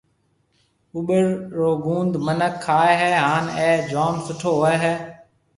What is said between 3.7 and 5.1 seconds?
جوم سُٺو هوئي هيَ۔